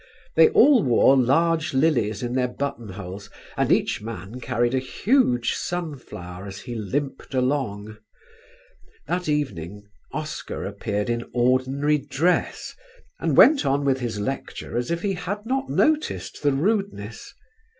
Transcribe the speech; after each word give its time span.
They 0.35 0.49
all 0.49 0.81
wore 0.81 1.15
large 1.15 1.75
lilies 1.75 2.23
in 2.23 2.33
their 2.33 2.47
buttonholes 2.47 3.29
and 3.55 3.71
each 3.71 4.01
man 4.01 4.39
carried 4.39 4.73
a 4.73 4.79
huge 4.79 5.53
sunflower 5.53 6.47
as 6.47 6.61
he 6.61 6.73
limped 6.73 7.35
along." 7.35 7.97
That 9.05 9.29
evening 9.29 9.83
Oscar 10.11 10.65
appeared 10.65 11.11
in 11.11 11.29
ordinary 11.35 11.99
dress 11.99 12.73
and 13.19 13.37
went 13.37 13.63
on 13.63 13.85
with 13.85 13.99
his 13.99 14.19
lecture 14.19 14.75
as 14.75 14.89
if 14.89 15.03
he 15.03 15.13
had 15.13 15.45
not 15.45 15.69
noticed 15.69 16.41
the 16.41 16.51
rudeness. 16.51 17.35